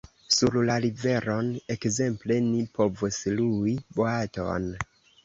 Sur 0.35 0.55
la 0.67 0.77
riveron, 0.85 1.51
ekzemple, 1.75 2.37
ni 2.47 2.63
povus 2.79 3.21
lui 3.41 3.75
boaton. 3.99 4.67